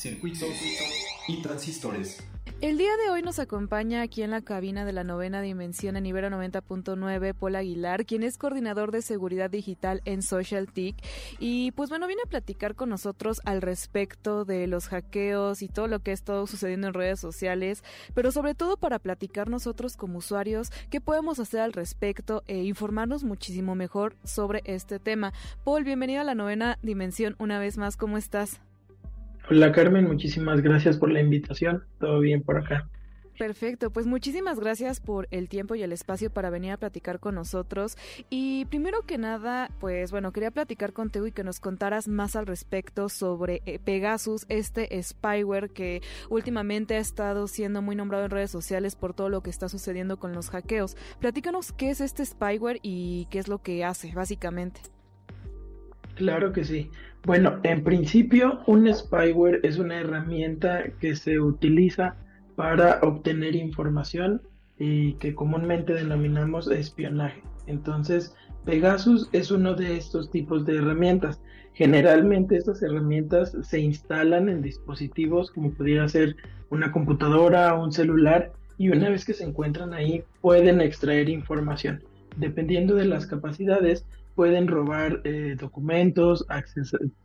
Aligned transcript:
Circuitos 0.00 0.48
y 1.28 1.42
transistores. 1.42 2.26
El 2.62 2.78
día 2.78 2.96
de 2.96 3.10
hoy 3.10 3.20
nos 3.20 3.38
acompaña 3.38 4.00
aquí 4.00 4.22
en 4.22 4.30
la 4.30 4.40
cabina 4.40 4.86
de 4.86 4.94
la 4.94 5.04
novena 5.04 5.42
dimensión 5.42 5.94
en 5.94 6.06
Ibero 6.06 6.30
90.9 6.30 7.34
Paul 7.34 7.54
Aguilar, 7.54 8.06
quien 8.06 8.22
es 8.22 8.38
coordinador 8.38 8.92
de 8.92 9.02
seguridad 9.02 9.50
digital 9.50 10.00
en 10.06 10.22
Social 10.22 10.72
TIC. 10.72 10.96
Y 11.38 11.72
pues 11.72 11.90
bueno, 11.90 12.06
viene 12.06 12.22
a 12.24 12.30
platicar 12.30 12.76
con 12.76 12.88
nosotros 12.88 13.42
al 13.44 13.60
respecto 13.60 14.46
de 14.46 14.66
los 14.68 14.88
hackeos 14.88 15.60
y 15.60 15.68
todo 15.68 15.86
lo 15.86 16.00
que 16.00 16.12
ha 16.12 16.14
estado 16.14 16.46
sucediendo 16.46 16.86
en 16.86 16.94
redes 16.94 17.20
sociales, 17.20 17.84
pero 18.14 18.32
sobre 18.32 18.54
todo 18.54 18.78
para 18.78 19.00
platicar 19.00 19.50
nosotros 19.50 19.98
como 19.98 20.20
usuarios 20.20 20.70
qué 20.88 21.02
podemos 21.02 21.38
hacer 21.40 21.60
al 21.60 21.74
respecto 21.74 22.42
e 22.46 22.62
informarnos 22.62 23.22
muchísimo 23.22 23.74
mejor 23.74 24.16
sobre 24.24 24.62
este 24.64 24.98
tema. 24.98 25.34
Paul, 25.62 25.84
bienvenido 25.84 26.22
a 26.22 26.24
la 26.24 26.34
novena 26.34 26.78
dimensión 26.80 27.36
una 27.38 27.58
vez 27.58 27.76
más, 27.76 27.98
¿cómo 27.98 28.16
estás? 28.16 28.62
Hola 29.50 29.72
Carmen, 29.72 30.06
muchísimas 30.06 30.60
gracias 30.60 30.96
por 30.96 31.10
la 31.10 31.20
invitación. 31.20 31.82
Todo 31.98 32.20
bien 32.20 32.40
por 32.40 32.56
acá. 32.56 32.88
Perfecto, 33.36 33.90
pues 33.90 34.06
muchísimas 34.06 34.60
gracias 34.60 35.00
por 35.00 35.26
el 35.32 35.48
tiempo 35.48 35.74
y 35.74 35.82
el 35.82 35.92
espacio 35.92 36.30
para 36.30 36.50
venir 36.50 36.70
a 36.70 36.76
platicar 36.76 37.18
con 37.18 37.34
nosotros. 37.34 37.96
Y 38.28 38.66
primero 38.66 39.02
que 39.02 39.18
nada, 39.18 39.70
pues 39.80 40.12
bueno, 40.12 40.30
quería 40.30 40.52
platicar 40.52 40.92
contigo 40.92 41.26
y 41.26 41.32
que 41.32 41.42
nos 41.42 41.58
contaras 41.58 42.06
más 42.06 42.36
al 42.36 42.46
respecto 42.46 43.08
sobre 43.08 43.60
eh, 43.66 43.80
Pegasus, 43.80 44.46
este 44.48 45.02
spyware 45.02 45.70
que 45.70 46.00
últimamente 46.28 46.94
ha 46.94 47.00
estado 47.00 47.48
siendo 47.48 47.82
muy 47.82 47.96
nombrado 47.96 48.26
en 48.26 48.30
redes 48.30 48.52
sociales 48.52 48.94
por 48.94 49.14
todo 49.14 49.30
lo 49.30 49.42
que 49.42 49.50
está 49.50 49.68
sucediendo 49.68 50.18
con 50.18 50.32
los 50.32 50.50
hackeos. 50.50 50.96
Platícanos 51.18 51.72
qué 51.72 51.90
es 51.90 52.00
este 52.00 52.24
spyware 52.24 52.78
y 52.82 53.26
qué 53.30 53.40
es 53.40 53.48
lo 53.48 53.58
que 53.58 53.84
hace, 53.84 54.12
básicamente. 54.14 54.80
Claro 56.14 56.52
que 56.52 56.64
sí. 56.64 56.90
Bueno, 57.24 57.60
en 57.62 57.84
principio, 57.84 58.60
un 58.66 58.92
spyware 58.92 59.60
es 59.62 59.78
una 59.78 60.00
herramienta 60.00 60.84
que 61.00 61.14
se 61.16 61.38
utiliza 61.38 62.16
para 62.56 63.00
obtener 63.02 63.56
información 63.56 64.42
y 64.78 65.14
que 65.14 65.34
comúnmente 65.34 65.92
denominamos 65.92 66.70
espionaje. 66.70 67.42
Entonces, 67.66 68.34
Pegasus 68.64 69.28
es 69.32 69.50
uno 69.50 69.74
de 69.74 69.96
estos 69.96 70.30
tipos 70.30 70.64
de 70.64 70.76
herramientas. 70.76 71.40
Generalmente 71.74 72.56
estas 72.56 72.82
herramientas 72.82 73.56
se 73.62 73.80
instalan 73.80 74.48
en 74.48 74.62
dispositivos 74.62 75.50
como 75.50 75.72
pudiera 75.72 76.08
ser 76.08 76.36
una 76.70 76.92
computadora 76.92 77.74
o 77.74 77.84
un 77.84 77.92
celular 77.92 78.52
y 78.76 78.88
una 78.88 79.10
vez 79.10 79.24
que 79.24 79.34
se 79.34 79.44
encuentran 79.44 79.92
ahí 79.92 80.24
pueden 80.40 80.80
extraer 80.80 81.28
información. 81.28 82.02
Dependiendo 82.40 82.94
de 82.94 83.04
las 83.04 83.26
capacidades, 83.26 84.06
pueden 84.34 84.66
robar 84.66 85.20
eh, 85.24 85.56
documentos, 85.58 86.46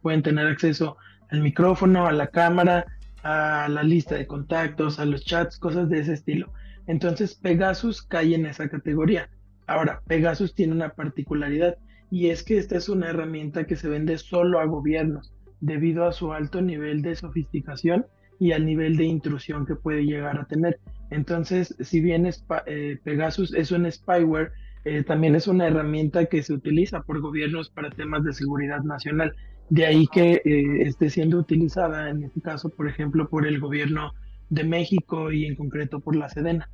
pueden 0.01 0.21
tener 0.21 0.45
acceso 0.47 0.97
al 1.29 1.41
micrófono, 1.41 2.05
a 2.05 2.11
la 2.11 2.27
cámara, 2.27 2.85
a 3.23 3.67
la 3.69 3.81
lista 3.81 4.15
de 4.15 4.27
contactos, 4.27 4.99
a 4.99 5.05
los 5.05 5.23
chats, 5.23 5.57
cosas 5.57 5.89
de 5.89 5.99
ese 5.99 6.13
estilo. 6.13 6.51
Entonces 6.87 7.35
Pegasus 7.35 8.01
cae 8.01 8.35
en 8.35 8.45
esa 8.45 8.67
categoría. 8.67 9.29
Ahora, 9.67 10.01
Pegasus 10.05 10.53
tiene 10.53 10.73
una 10.73 10.89
particularidad 10.89 11.77
y 12.11 12.27
es 12.27 12.43
que 12.43 12.57
esta 12.57 12.75
es 12.75 12.89
una 12.89 13.09
herramienta 13.09 13.65
que 13.65 13.77
se 13.77 13.87
vende 13.87 14.17
solo 14.17 14.59
a 14.59 14.65
gobiernos 14.65 15.33
debido 15.61 16.05
a 16.05 16.11
su 16.11 16.33
alto 16.33 16.61
nivel 16.61 17.01
de 17.01 17.15
sofisticación 17.15 18.05
y 18.37 18.51
al 18.51 18.65
nivel 18.65 18.97
de 18.97 19.05
intrusión 19.05 19.65
que 19.65 19.75
puede 19.75 20.05
llegar 20.05 20.37
a 20.37 20.45
tener. 20.45 20.79
Entonces, 21.09 21.75
si 21.79 22.01
bien 22.01 22.29
eh, 22.65 22.99
Pegasus 23.03 23.53
es 23.53 23.71
un 23.71 23.89
spyware 23.89 24.51
eh, 24.85 25.03
también 25.03 25.35
es 25.35 25.47
una 25.47 25.67
herramienta 25.67 26.25
que 26.25 26.43
se 26.43 26.53
utiliza 26.53 27.01
por 27.01 27.19
gobiernos 27.19 27.69
para 27.69 27.89
temas 27.89 28.23
de 28.23 28.33
seguridad 28.33 28.81
nacional. 28.83 29.35
De 29.69 29.85
ahí 29.85 30.07
que 30.07 30.41
eh, 30.45 30.83
esté 30.83 31.09
siendo 31.09 31.39
utilizada, 31.39 32.09
en 32.11 32.23
este 32.23 32.39
caso, 32.39 32.69
por 32.69 32.87
ejemplo, 32.87 33.27
por 33.27 33.47
el 33.47 33.59
gobierno 33.59 34.13
de 34.49 34.63
México 34.63 35.31
y 35.31 35.45
en 35.45 35.55
concreto 35.55 35.99
por 35.99 36.15
la 36.15 36.29
Sedena. 36.29 36.69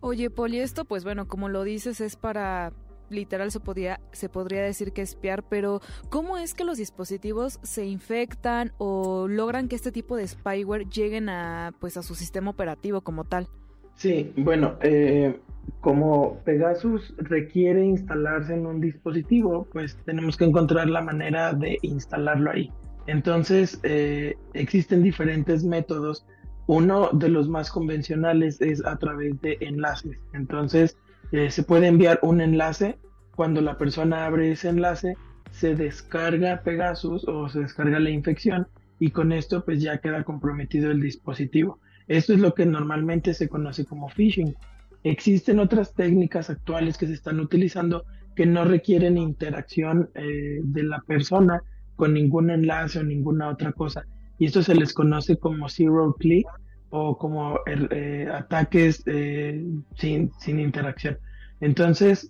Oye, 0.00 0.30
Poli, 0.30 0.58
esto, 0.58 0.84
pues 0.84 1.04
bueno, 1.04 1.28
como 1.28 1.48
lo 1.48 1.62
dices, 1.62 2.00
es 2.00 2.16
para 2.16 2.72
literal 3.08 3.52
se 3.52 3.60
podría, 3.60 4.00
se 4.12 4.28
podría 4.28 4.62
decir 4.62 4.92
que 4.92 5.02
espiar, 5.02 5.44
pero 5.48 5.80
¿cómo 6.08 6.38
es 6.38 6.54
que 6.54 6.64
los 6.64 6.78
dispositivos 6.78 7.60
se 7.62 7.84
infectan 7.84 8.72
o 8.78 9.28
logran 9.28 9.68
que 9.68 9.76
este 9.76 9.92
tipo 9.92 10.16
de 10.16 10.26
spyware 10.26 10.88
lleguen 10.88 11.28
a 11.28 11.74
pues 11.78 11.96
a 11.96 12.02
su 12.02 12.14
sistema 12.14 12.50
operativo 12.50 13.02
como 13.02 13.24
tal? 13.24 13.48
Sí, 13.94 14.32
bueno, 14.36 14.76
eh, 14.82 15.38
como 15.80 16.38
Pegasus 16.44 17.14
requiere 17.18 17.84
instalarse 17.84 18.54
en 18.54 18.66
un 18.66 18.80
dispositivo, 18.80 19.66
pues 19.72 19.96
tenemos 20.04 20.36
que 20.36 20.44
encontrar 20.44 20.88
la 20.88 21.02
manera 21.02 21.52
de 21.52 21.78
instalarlo 21.82 22.50
ahí. 22.50 22.70
Entonces, 23.06 23.80
eh, 23.82 24.36
existen 24.54 25.02
diferentes 25.02 25.64
métodos. 25.64 26.24
Uno 26.66 27.10
de 27.12 27.28
los 27.28 27.48
más 27.48 27.70
convencionales 27.70 28.60
es 28.60 28.84
a 28.86 28.96
través 28.96 29.40
de 29.40 29.58
enlaces. 29.60 30.18
Entonces, 30.32 30.96
eh, 31.32 31.50
se 31.50 31.62
puede 31.62 31.88
enviar 31.88 32.18
un 32.22 32.40
enlace. 32.40 32.98
Cuando 33.34 33.60
la 33.60 33.78
persona 33.78 34.26
abre 34.26 34.52
ese 34.52 34.68
enlace, 34.68 35.16
se 35.50 35.74
descarga 35.74 36.62
Pegasus 36.62 37.26
o 37.26 37.48
se 37.48 37.60
descarga 37.60 37.98
la 37.98 38.10
infección 38.10 38.66
y 38.98 39.10
con 39.10 39.32
esto 39.32 39.64
pues 39.64 39.82
ya 39.82 39.98
queda 39.98 40.22
comprometido 40.22 40.90
el 40.90 41.00
dispositivo. 41.00 41.80
Esto 42.12 42.34
es 42.34 42.40
lo 42.40 42.52
que 42.52 42.66
normalmente 42.66 43.32
se 43.32 43.48
conoce 43.48 43.86
como 43.86 44.10
phishing. 44.10 44.54
Existen 45.02 45.58
otras 45.58 45.94
técnicas 45.94 46.50
actuales 46.50 46.98
que 46.98 47.06
se 47.06 47.14
están 47.14 47.40
utilizando 47.40 48.04
que 48.36 48.44
no 48.44 48.66
requieren 48.66 49.16
interacción 49.16 50.10
eh, 50.14 50.60
de 50.62 50.82
la 50.82 51.00
persona 51.06 51.62
con 51.96 52.12
ningún 52.12 52.50
enlace 52.50 52.98
o 52.98 53.02
ninguna 53.02 53.48
otra 53.48 53.72
cosa. 53.72 54.04
Y 54.38 54.44
esto 54.44 54.62
se 54.62 54.74
les 54.74 54.92
conoce 54.92 55.38
como 55.38 55.70
zero 55.70 56.14
click 56.18 56.46
o 56.90 57.16
como 57.16 57.60
eh, 57.66 58.28
ataques 58.30 59.02
eh, 59.06 59.64
sin, 59.96 60.30
sin, 60.38 60.60
interacción. 60.60 61.16
Entonces, 61.62 62.28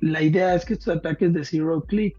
la 0.00 0.20
idea 0.20 0.54
es 0.54 0.66
que 0.66 0.74
estos 0.74 0.96
ataques 0.96 1.32
de 1.32 1.46
zero 1.46 1.82
click 1.84 2.14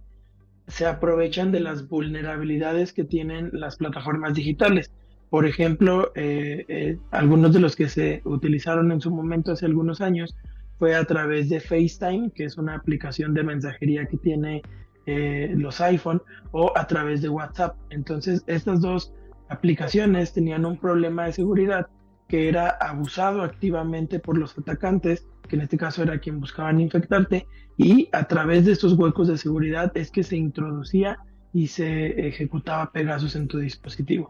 se 0.68 0.88
aprovechan 0.88 1.52
de 1.52 1.60
las 1.60 1.88
vulnerabilidades 1.88 2.94
que 2.94 3.04
tienen 3.04 3.52
las 3.54 3.76
plataformas 3.76 4.34
digitales. 4.34 4.90
Por 5.30 5.46
ejemplo, 5.46 6.12
eh, 6.16 6.66
eh, 6.68 6.98
algunos 7.12 7.54
de 7.54 7.60
los 7.60 7.76
que 7.76 7.90
se 7.90 8.22
utilizaron 8.26 8.92
en 8.92 9.02
su 9.02 9.12
momento 9.12 9.52
hace 9.52 9.66
algunos 9.66 10.02
años 10.02 10.36
fue 10.78 10.96
a 10.96 11.04
través 11.06 11.50
de 11.50 11.60
FaceTime, 11.60 12.32
que 12.32 12.46
es 12.46 12.58
una 12.58 12.76
aplicación 12.76 13.34
de 13.34 13.44
mensajería 13.44 14.06
que 14.06 14.18
tiene 14.18 14.62
eh, 15.06 15.54
los 15.56 15.82
iPhone, 15.82 16.22
o 16.52 16.72
a 16.76 16.88
través 16.88 17.22
de 17.22 17.30
WhatsApp. 17.30 17.76
Entonces, 17.90 18.44
estas 18.48 18.82
dos 18.82 19.14
aplicaciones 19.50 20.34
tenían 20.34 20.66
un 20.66 20.78
problema 20.78 21.26
de 21.26 21.34
seguridad 21.34 21.88
que 22.28 22.50
era 22.50 22.70
abusado 22.70 23.44
activamente 23.44 24.20
por 24.20 24.38
los 24.38 24.58
atacantes, 24.58 25.28
que 25.48 25.56
en 25.56 25.62
este 25.62 25.78
caso 25.78 26.02
era 26.02 26.20
quien 26.20 26.40
buscaban 26.40 26.80
infectarte, 26.80 27.46
y 27.78 28.10
a 28.14 28.28
través 28.28 28.66
de 28.66 28.72
estos 28.72 28.94
huecos 28.94 29.28
de 29.28 29.38
seguridad 29.38 29.92
es 29.96 30.10
que 30.10 30.24
se 30.24 30.38
introducía 30.38 31.20
y 31.56 31.68
se 31.68 32.28
ejecutaba 32.28 32.92
Pegasus 32.92 33.38
en 33.38 33.48
tu 33.48 33.60
dispositivo. 33.60 34.30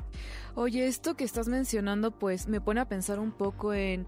Oye, 0.54 0.86
esto 0.86 1.16
que 1.16 1.24
estás 1.24 1.48
mencionando 1.48 2.12
pues 2.12 2.48
me 2.48 2.62
pone 2.62 2.82
a 2.82 2.88
pensar 2.88 3.18
un 3.18 3.32
poco 3.32 3.74
en 3.74 4.06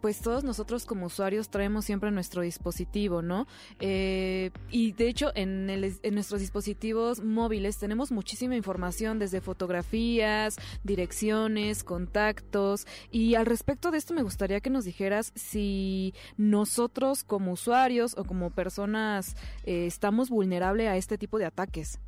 pues 0.00 0.20
todos 0.20 0.42
nosotros 0.42 0.84
como 0.84 1.06
usuarios 1.06 1.48
traemos 1.48 1.84
siempre 1.84 2.10
nuestro 2.10 2.42
dispositivo, 2.42 3.22
¿no? 3.22 3.46
Eh, 3.78 4.50
y 4.68 4.92
de 4.92 5.08
hecho 5.08 5.30
en, 5.36 5.70
en 5.70 6.14
nuestros 6.14 6.40
dispositivos 6.40 7.22
móviles 7.22 7.78
tenemos 7.78 8.10
muchísima 8.10 8.56
información 8.56 9.20
desde 9.20 9.40
fotografías, 9.40 10.56
direcciones, 10.82 11.84
contactos. 11.84 12.84
Y 13.12 13.36
al 13.36 13.46
respecto 13.46 13.92
de 13.92 13.98
esto 13.98 14.12
me 14.12 14.22
gustaría 14.22 14.60
que 14.60 14.70
nos 14.70 14.84
dijeras 14.84 15.32
si 15.36 16.14
nosotros 16.36 17.22
como 17.22 17.52
usuarios 17.52 18.16
o 18.18 18.24
como 18.24 18.50
personas 18.50 19.36
eh, 19.62 19.86
estamos 19.86 20.30
vulnerables 20.30 20.88
a 20.88 20.96
este 20.96 21.16
tipo 21.16 21.38
de 21.38 21.46
ataques. 21.46 22.00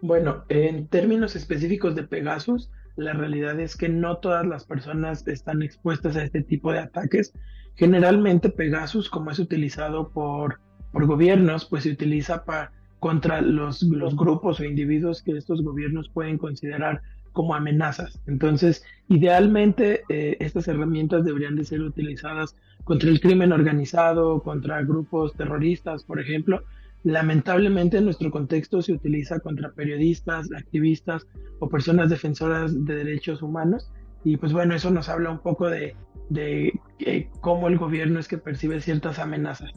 Bueno, 0.00 0.44
en 0.48 0.86
términos 0.86 1.34
específicos 1.34 1.96
de 1.96 2.04
Pegasus, 2.04 2.70
la 2.96 3.12
realidad 3.12 3.58
es 3.58 3.76
que 3.76 3.88
no 3.88 4.18
todas 4.18 4.46
las 4.46 4.64
personas 4.64 5.26
están 5.26 5.62
expuestas 5.62 6.16
a 6.16 6.24
este 6.24 6.42
tipo 6.42 6.72
de 6.72 6.80
ataques. 6.80 7.32
Generalmente 7.74 8.48
Pegasus, 8.50 9.10
como 9.10 9.30
es 9.30 9.38
utilizado 9.38 10.10
por, 10.10 10.60
por 10.92 11.06
gobiernos, 11.06 11.64
pues 11.64 11.84
se 11.84 11.90
utiliza 11.90 12.44
para 12.44 12.72
contra 13.00 13.40
los, 13.40 13.82
los 13.82 14.16
grupos 14.16 14.60
o 14.60 14.64
individuos 14.64 15.22
que 15.22 15.36
estos 15.36 15.62
gobiernos 15.62 16.08
pueden 16.08 16.38
considerar 16.38 17.02
como 17.32 17.54
amenazas. 17.54 18.20
Entonces, 18.26 18.84
idealmente 19.08 20.02
eh, 20.08 20.36
estas 20.40 20.66
herramientas 20.66 21.24
deberían 21.24 21.56
de 21.56 21.64
ser 21.64 21.82
utilizadas 21.82 22.56
contra 22.84 23.10
el 23.10 23.20
crimen 23.20 23.52
organizado, 23.52 24.42
contra 24.42 24.82
grupos 24.82 25.34
terroristas, 25.34 26.02
por 26.02 26.20
ejemplo, 26.20 26.62
Lamentablemente 27.04 27.98
en 27.98 28.04
nuestro 28.04 28.30
contexto 28.30 28.82
se 28.82 28.92
utiliza 28.92 29.40
contra 29.40 29.72
periodistas, 29.72 30.48
activistas 30.52 31.26
o 31.60 31.68
personas 31.68 32.10
defensoras 32.10 32.84
de 32.84 32.96
derechos 32.96 33.42
humanos 33.42 33.90
y 34.24 34.36
pues 34.36 34.52
bueno, 34.52 34.74
eso 34.74 34.90
nos 34.90 35.08
habla 35.08 35.30
un 35.30 35.38
poco 35.38 35.70
de, 35.70 35.94
cómo 37.40 37.68
el 37.68 37.78
gobierno 37.78 38.18
es 38.18 38.28
que 38.28 38.38
percibe 38.38 38.80
ciertas 38.80 39.18
amenazas. 39.18 39.70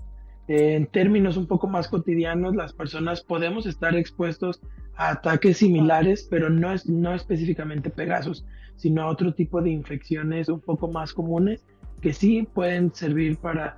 En 0.47 0.87
términos 0.87 1.37
un 1.37 1.47
poco 1.47 1.67
más 1.67 1.87
cotidianos, 1.87 2.55
las 2.55 2.73
personas 2.73 3.21
podemos 3.21 3.65
estar 3.65 3.95
expuestos 3.95 4.59
a 4.95 5.11
ataques 5.11 5.57
similares, 5.57 6.27
pero 6.29 6.49
no, 6.49 6.73
es, 6.73 6.89
no 6.89 7.13
específicamente 7.13 7.89
Pegasus, 7.89 8.43
sino 8.75 9.03
a 9.03 9.07
otro 9.07 9.33
tipo 9.33 9.61
de 9.61 9.69
infecciones 9.69 10.49
un 10.49 10.59
poco 10.59 10.91
más 10.91 11.13
comunes 11.13 11.63
que 12.01 12.13
sí 12.13 12.47
pueden 12.53 12.93
servir 12.93 13.37
para, 13.37 13.77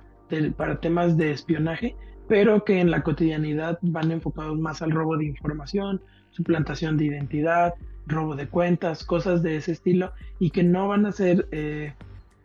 para 0.56 0.80
temas 0.80 1.16
de 1.16 1.30
espionaje, 1.30 1.94
pero 2.28 2.64
que 2.64 2.80
en 2.80 2.90
la 2.90 3.02
cotidianidad 3.02 3.78
van 3.82 4.10
enfocados 4.10 4.58
más 4.58 4.82
al 4.82 4.90
robo 4.90 5.16
de 5.16 5.26
información, 5.26 6.00
suplantación 6.30 6.96
de 6.96 7.06
identidad, 7.06 7.74
robo 8.06 8.36
de 8.36 8.48
cuentas, 8.48 9.04
cosas 9.04 9.42
de 9.42 9.56
ese 9.56 9.72
estilo, 9.72 10.12
y 10.38 10.50
que 10.50 10.62
no 10.62 10.88
van 10.88 11.06
a 11.06 11.12
ser 11.12 11.46
eh, 11.52 11.92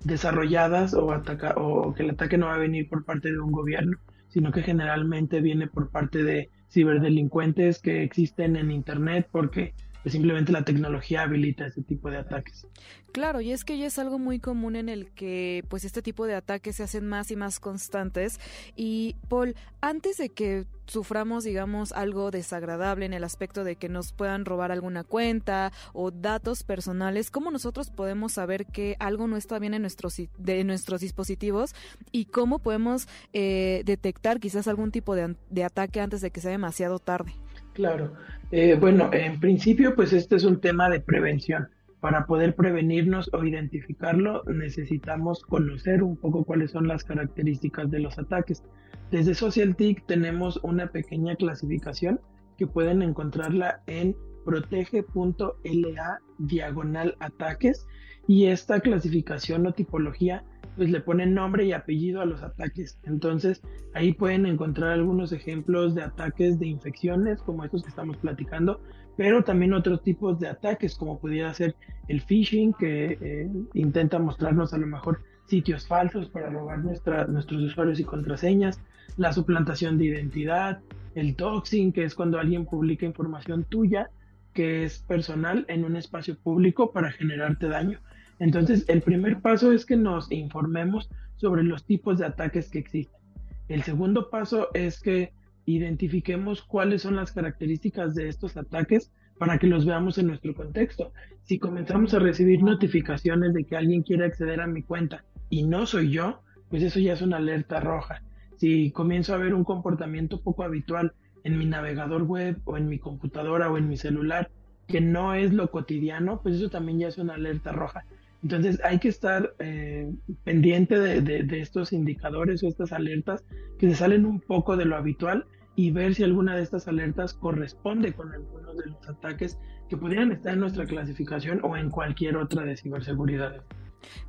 desarrolladas 0.03 0.93
o, 0.93 1.11
ataca 1.11 1.53
o 1.57 1.93
que 1.93 2.03
el 2.03 2.11
ataque 2.11 2.37
no 2.37 2.47
va 2.47 2.55
a 2.55 2.59
venir 2.59 2.87
por 2.89 3.03
parte 3.03 3.31
de 3.31 3.39
un 3.39 3.51
gobierno, 3.51 3.97
sino 4.29 4.51
que 4.51 4.61
generalmente 4.61 5.41
viene 5.41 5.67
por 5.67 5.89
parte 5.89 6.23
de 6.23 6.49
ciberdelincuentes 6.71 7.79
que 7.79 8.03
existen 8.03 8.55
en 8.55 8.71
Internet 8.71 9.27
porque 9.31 9.73
pues 10.03 10.13
simplemente 10.13 10.51
la 10.51 10.63
tecnología 10.63 11.23
habilita 11.23 11.65
ese 11.65 11.81
tipo 11.81 12.09
de 12.09 12.17
ataques. 12.17 12.65
Claro, 13.11 13.41
y 13.41 13.51
es 13.51 13.65
que 13.65 13.77
ya 13.77 13.87
es 13.87 13.97
algo 13.99 14.19
muy 14.19 14.39
común 14.39 14.75
en 14.75 14.87
el 14.87 15.11
que 15.11 15.65
pues 15.67 15.83
este 15.83 16.01
tipo 16.01 16.25
de 16.27 16.35
ataques 16.35 16.75
se 16.75 16.83
hacen 16.83 17.07
más 17.07 17.31
y 17.31 17.35
más 17.35 17.59
constantes. 17.59 18.39
Y 18.75 19.15
Paul, 19.27 19.55
antes 19.81 20.17
de 20.17 20.29
que 20.29 20.65
suframos, 20.85 21.43
digamos, 21.43 21.91
algo 21.91 22.31
desagradable 22.31 23.05
en 23.05 23.13
el 23.13 23.23
aspecto 23.23 23.63
de 23.63 23.75
que 23.75 23.89
nos 23.89 24.13
puedan 24.13 24.45
robar 24.45 24.71
alguna 24.71 25.03
cuenta 25.03 25.71
o 25.93 26.11
datos 26.11 26.63
personales, 26.63 27.31
¿cómo 27.31 27.51
nosotros 27.51 27.89
podemos 27.89 28.33
saber 28.33 28.65
que 28.65 28.95
algo 28.99 29.27
no 29.27 29.37
está 29.37 29.59
bien 29.59 29.73
en 29.73 29.81
nuestros, 29.81 30.15
de 30.37 30.63
nuestros 30.63 31.01
dispositivos 31.01 31.73
y 32.11 32.25
cómo 32.25 32.59
podemos 32.59 33.07
eh, 33.33 33.81
detectar 33.85 34.39
quizás 34.39 34.67
algún 34.67 34.91
tipo 34.91 35.15
de, 35.15 35.35
de 35.49 35.63
ataque 35.63 35.99
antes 35.99 36.21
de 36.21 36.31
que 36.31 36.41
sea 36.41 36.51
demasiado 36.51 36.99
tarde? 36.99 37.33
Claro. 37.79 38.11
Eh, 38.51 38.75
bueno, 38.77 39.09
en 39.13 39.39
principio, 39.39 39.95
pues 39.95 40.11
este 40.11 40.35
es 40.35 40.43
un 40.43 40.59
tema 40.59 40.89
de 40.89 40.99
prevención. 40.99 41.69
Para 42.01 42.25
poder 42.25 42.53
prevenirnos 42.53 43.29
o 43.31 43.45
identificarlo, 43.45 44.43
necesitamos 44.47 45.43
conocer 45.43 46.03
un 46.03 46.17
poco 46.17 46.43
cuáles 46.43 46.71
son 46.71 46.89
las 46.89 47.05
características 47.05 47.89
de 47.89 47.99
los 47.99 48.19
ataques. 48.19 48.63
Desde 49.11 49.33
SocialTIC 49.33 50.05
tenemos 50.07 50.59
una 50.61 50.87
pequeña 50.87 51.37
clasificación 51.37 52.19
que 52.57 52.67
pueden 52.67 53.01
encontrarla 53.01 53.81
en 53.87 54.13
protege.la 54.43 56.19
diagonal 56.37 57.15
ataques 57.21 57.87
y 58.27 58.47
esta 58.47 58.81
clasificación 58.81 59.65
o 59.67 59.71
tipología 59.71 60.43
pues 60.79 60.91
le 60.91 61.01
ponen 61.01 61.33
nombre 61.33 61.65
y 61.65 61.73
apellido 61.73 62.21
a 62.21 62.25
los 62.25 62.41
ataques. 62.41 62.97
Entonces 63.03 63.61
ahí 63.93 64.13
pueden 64.13 64.45
encontrar 64.45 64.93
algunos 64.93 65.33
ejemplos 65.33 65.93
de 65.93 66.03
ataques 66.03 66.57
de 66.57 66.67
infecciones 66.67 67.41
como 67.41 67.65
estos 67.65 67.83
que 67.83 67.89
estamos 67.89 68.15
platicando, 68.15 68.79
pero 69.17 69.43
también 69.43 69.73
otros 69.73 70.01
tipos 70.01 70.39
de 70.39 70.47
ataques 70.47 70.95
como 70.95 71.19
pudiera 71.19 71.53
ser 71.53 71.75
el 72.07 72.21
phishing 72.21 72.71
que 72.71 73.17
eh, 73.19 73.49
intenta 73.73 74.19
mostrarnos 74.19 74.73
a 74.73 74.77
lo 74.77 74.87
mejor 74.87 75.19
sitios 75.47 75.85
falsos 75.85 76.29
para 76.29 76.49
robar 76.49 76.79
nuestra, 76.79 77.27
nuestros 77.27 77.61
usuarios 77.61 77.99
y 77.99 78.05
contraseñas, 78.05 78.79
la 79.17 79.33
suplantación 79.33 79.97
de 79.97 80.05
identidad, 80.05 80.79
el 81.13 81.35
doxing 81.35 81.91
que 81.91 82.05
es 82.05 82.15
cuando 82.15 82.39
alguien 82.39 82.65
publica 82.65 83.05
información 83.05 83.65
tuya 83.65 84.09
que 84.53 84.85
es 84.85 84.99
personal 84.99 85.65
en 85.67 85.83
un 85.83 85.97
espacio 85.97 86.37
público 86.37 86.93
para 86.93 87.11
generarte 87.11 87.67
daño. 87.67 87.99
Entonces, 88.39 88.85
el 88.87 89.01
primer 89.01 89.41
paso 89.41 89.71
es 89.71 89.85
que 89.85 89.97
nos 89.97 90.31
informemos 90.31 91.09
sobre 91.35 91.63
los 91.63 91.85
tipos 91.85 92.17
de 92.17 92.25
ataques 92.25 92.69
que 92.69 92.79
existen. 92.79 93.19
El 93.67 93.83
segundo 93.83 94.29
paso 94.29 94.69
es 94.73 94.99
que 94.99 95.31
identifiquemos 95.65 96.63
cuáles 96.63 97.03
son 97.03 97.15
las 97.15 97.31
características 97.31 98.15
de 98.15 98.27
estos 98.27 98.57
ataques 98.57 99.11
para 99.37 99.57
que 99.57 99.67
los 99.67 99.85
veamos 99.85 100.17
en 100.17 100.27
nuestro 100.27 100.53
contexto. 100.53 101.13
Si 101.43 101.59
comenzamos 101.59 102.13
a 102.13 102.19
recibir 102.19 102.63
notificaciones 102.63 103.53
de 103.53 103.63
que 103.63 103.77
alguien 103.77 104.03
quiere 104.03 104.25
acceder 104.25 104.61
a 104.61 104.67
mi 104.67 104.83
cuenta 104.83 105.23
y 105.49 105.63
no 105.63 105.85
soy 105.85 106.11
yo, 106.11 106.41
pues 106.69 106.83
eso 106.83 106.99
ya 106.99 107.13
es 107.13 107.21
una 107.21 107.37
alerta 107.37 107.79
roja. 107.79 108.21
Si 108.57 108.91
comienzo 108.91 109.33
a 109.33 109.37
ver 109.37 109.53
un 109.53 109.63
comportamiento 109.63 110.41
poco 110.41 110.63
habitual 110.63 111.13
en 111.43 111.57
mi 111.57 111.65
navegador 111.65 112.23
web 112.23 112.57
o 112.65 112.77
en 112.77 112.89
mi 112.89 112.99
computadora 112.99 113.71
o 113.71 113.77
en 113.77 113.87
mi 113.87 113.97
celular 113.97 114.49
que 114.87 115.01
no 115.01 115.35
es 115.35 115.53
lo 115.53 115.69
cotidiano, 115.71 116.41
pues 116.41 116.55
eso 116.55 116.69
también 116.69 116.99
ya 116.99 117.07
es 117.07 117.17
una 117.17 117.35
alerta 117.35 117.71
roja. 117.71 118.05
Entonces 118.43 118.79
hay 118.83 118.99
que 118.99 119.09
estar 119.09 119.53
eh, 119.59 120.09
pendiente 120.43 120.97
de, 120.97 121.59
estos 121.59 121.91
indicadores 121.91 122.63
o 122.63 122.67
estas 122.67 122.93
alertas 122.93 123.43
que 123.77 123.89
se 123.89 123.95
salen 123.95 124.25
un 124.25 124.39
poco 124.39 124.77
de 124.77 124.85
lo 124.85 124.95
habitual 124.95 125.45
y 125.75 125.91
ver 125.91 126.15
si 126.15 126.23
alguna 126.23 126.55
de 126.55 126.63
estas 126.63 126.87
alertas 126.87 127.33
corresponde 127.33 128.13
con 128.13 128.31
algunos 128.33 128.77
de 128.77 128.85
los 128.87 129.09
ataques 129.09 129.57
que 129.89 129.97
podrían 129.97 130.31
estar 130.31 130.53
en 130.53 130.61
nuestra 130.61 130.85
clasificación 130.85 131.59
o 131.63 131.75
en 131.75 131.89
cualquier 131.89 132.37
otra 132.37 132.63
de 132.63 132.77
ciberseguridad. 132.77 133.63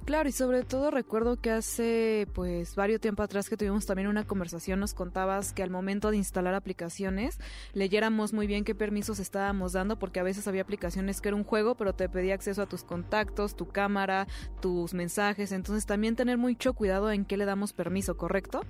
Claro, 0.05 0.29
y 0.29 0.33
sobre 0.33 0.63
todo 0.63 0.91
recuerdo 0.91 1.37
que 1.37 1.51
hace 1.51 2.27
pues 2.35 2.75
varios 2.75 3.01
tiempo 3.01 3.23
atrás 3.23 3.49
que 3.49 3.57
tuvimos 3.57 3.87
también 3.87 4.09
una 4.09 4.27
conversación, 4.27 4.81
nos 4.81 4.95
contabas 4.95 5.53
que 5.53 5.63
al 5.63 5.71
momento 5.71 6.11
de 6.11 6.17
instalar 6.17 6.55
aplicaciones 6.55 7.39
leyéramos 7.73 8.33
muy 8.33 8.47
bien 8.47 8.65
qué 8.65 8.75
permisos 8.75 9.21
estábamos 9.21 9.73
dando, 9.73 9.99
porque 9.99 10.21
a 10.21 10.25
veces 10.25 10.49
había 10.49 10.63
aplicaciones 10.63 11.21
que 11.21 11.29
era 11.29 11.37
un 11.37 11.45
juego, 11.45 11.77
pero 11.77 11.95
te 11.95 12.09
pedía 12.09 12.35
acceso 12.35 12.63
a 12.63 12.67
tus 12.67 12.83
contactos, 12.83 13.57
tu 13.57 13.69
cámara, 13.69 14.27
tus 14.61 14.95
mensajes, 14.95 15.53
entonces 15.53 15.87
también 15.87 16.17
tener 16.17 16.39
mucho 16.39 16.75
cuidado 16.75 17.11
en 17.11 17.25
qué 17.25 17.37
le 17.37 17.45
damos 17.45 17.73
permiso, 17.73 18.17
¿correcto? 18.17 18.63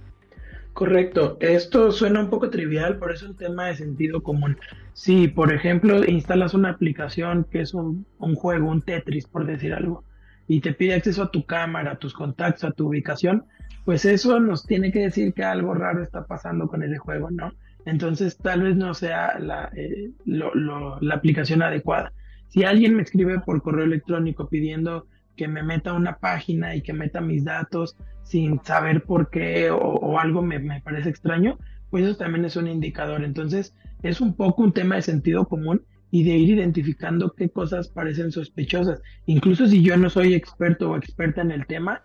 Correcto, 0.73 1.37
esto 1.40 1.90
suena 1.90 2.21
un 2.21 2.30
poco 2.30 2.49
trivial, 2.49 2.99
pero 2.99 3.12
es 3.12 3.23
un 3.23 3.35
tema 3.35 3.66
de 3.66 3.75
sentido 3.75 4.23
común. 4.23 4.57
Si, 4.92 5.26
por 5.26 5.52
ejemplo, 5.52 6.04
instalas 6.04 6.54
una 6.54 6.71
aplicación 6.71 7.45
que 7.50 7.61
es 7.61 7.75
un, 7.75 8.07
un 8.19 8.35
juego, 8.37 8.69
un 8.69 8.80
Tetris, 8.80 9.26
por 9.26 9.47
decir 9.47 9.75
algo, 9.75 10.04
y 10.50 10.61
te 10.61 10.73
pide 10.73 10.95
acceso 10.95 11.23
a 11.23 11.30
tu 11.30 11.47
cámara, 11.47 11.92
a 11.92 11.99
tus 12.00 12.12
contactos, 12.12 12.64
a 12.64 12.73
tu 12.73 12.88
ubicación, 12.88 13.45
pues 13.85 14.04
eso 14.04 14.40
nos 14.40 14.66
tiene 14.66 14.90
que 14.90 14.99
decir 14.99 15.33
que 15.33 15.45
algo 15.45 15.75
raro 15.75 16.02
está 16.02 16.26
pasando 16.26 16.66
con 16.66 16.83
ese 16.83 16.99
juego, 16.99 17.30
¿no? 17.30 17.52
Entonces 17.87 18.37
tal 18.37 18.62
vez 18.62 18.75
no 18.75 18.92
sea 18.92 19.38
la, 19.38 19.71
eh, 19.76 20.11
la 20.25 21.14
aplicación 21.14 21.62
adecuada. 21.62 22.12
Si 22.49 22.64
alguien 22.64 22.97
me 22.97 23.02
escribe 23.02 23.38
por 23.38 23.62
correo 23.62 23.85
electrónico 23.85 24.49
pidiendo 24.49 25.07
que 25.37 25.47
me 25.47 25.62
meta 25.62 25.92
una 25.92 26.19
página 26.19 26.75
y 26.75 26.83
que 26.83 26.95
meta 26.95 27.21
mis 27.21 27.45
datos 27.45 27.97
sin 28.25 28.61
saber 28.64 29.04
por 29.04 29.30
qué 29.30 29.71
o, 29.71 30.19
algo 30.19 30.42
me, 30.42 30.59
me, 30.59 30.80
parece 30.80 31.11
extraño, 31.11 31.59
pues 31.90 32.04
eso 32.04 32.16
también 32.16 32.45
es 32.45 32.57
un 32.57 32.66
indicador. 32.66 33.23
Entonces 33.23 33.73
es 34.02 34.21
un 34.21 34.35
poco 34.35 34.64
un 34.64 34.73
tema 34.73 34.97
de 34.97 35.02
sentido 35.02 35.47
común 35.47 35.83
y 36.11 36.25
de 36.25 36.37
ir 36.37 36.50
identificando 36.50 37.33
qué 37.33 37.49
cosas 37.49 37.88
parecen 37.88 38.33
sospechosas. 38.33 39.00
Incluso 39.26 39.67
si 39.67 39.83
yo 39.83 39.97
no 39.97 40.11
soy 40.11 40.35
experto 40.35 40.90
o 40.90 40.97
experta 40.97 41.43
en 41.43 41.52
el 41.52 41.67
tema, 41.67 42.02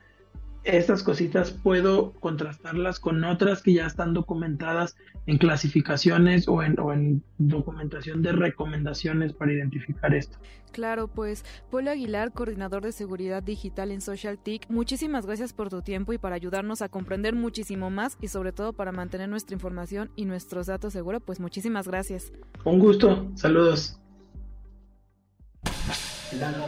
estas 0.66 1.04
cositas 1.04 1.52
puedo 1.52 2.14
contrastarlas 2.14 3.00
con 3.00 3.24
otras 3.24 3.62
que 3.62 3.74
ya 3.74 3.86
están 3.86 4.14
documentadas 4.14 4.96
en 5.28 5.38
clasificaciones 5.38 6.48
o 6.48 6.64
en, 6.64 6.80
o 6.80 6.92
en 6.92 7.24
documentación 7.38 8.22
de 8.22 8.32
recomendaciones 8.32 9.34
para 9.34 9.54
identificar 9.54 10.14
esto. 10.14 10.38
Claro, 10.72 11.08
pues 11.08 11.46
Polo 11.72 11.92
Aguilar, 11.92 12.34
coordinador 12.34 12.84
de 12.84 12.92
seguridad 12.92 13.42
digital 13.42 13.92
en 13.92 14.02
Social 14.02 14.40
muchísimas 14.68 15.26
gracias 15.26 15.54
por 15.54 15.70
tu 15.70 15.82
tiempo 15.82 16.12
y 16.12 16.18
para 16.18 16.36
ayudarnos 16.36 16.82
a 16.82 16.90
comprender 16.90 17.34
muchísimo 17.34 17.90
más 17.90 18.18
y 18.20 18.28
sobre 18.28 18.52
todo 18.52 18.74
para 18.74 18.92
mantener 18.92 19.30
nuestra 19.30 19.54
información 19.54 20.12
y 20.16 20.26
nuestros 20.26 20.68
datos 20.68 20.92
seguros, 20.92 21.22
pues 21.26 21.40
muchísimas 21.40 21.88
gracias. 21.88 22.34
Un 22.66 22.80
gusto, 22.80 23.32
saludos. 23.36 24.00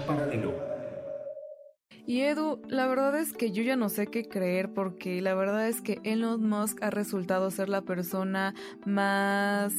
Paralelo. 0.06 0.77
Y 2.08 2.22
Edu, 2.22 2.62
la 2.70 2.88
verdad 2.88 3.20
es 3.20 3.34
que 3.34 3.52
yo 3.52 3.64
ya 3.64 3.76
no 3.76 3.90
sé 3.90 4.08
qué 4.08 4.24
creer 4.24 4.74
porque 4.74 5.22
la 5.22 5.36
verdad 5.36 5.68
es 5.68 5.82
que 5.82 6.00
Elon 6.06 6.48
Musk 6.48 6.82
ha 6.82 6.90
resultado 6.90 7.52
ser 7.52 7.68
la 7.68 7.82
persona 7.82 8.56
más 8.86 9.74